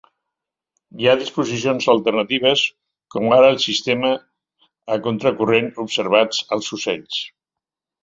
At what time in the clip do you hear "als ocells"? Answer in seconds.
6.59-7.25